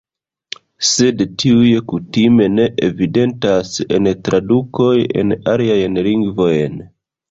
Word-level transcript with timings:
Sed 0.91 1.21
tiuj 1.43 1.67
kutime 1.91 2.49
ne 2.55 2.67
evidentas 2.89 3.77
en 3.93 4.13
tradukoj 4.31 4.93
en 5.25 5.41
aliajn 5.57 6.07
lingvojn. 6.13 6.87